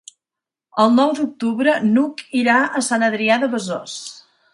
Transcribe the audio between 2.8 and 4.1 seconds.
Sant Adrià de Besòs.